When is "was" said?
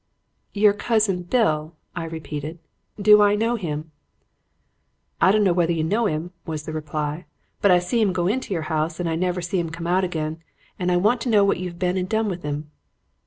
6.43-6.63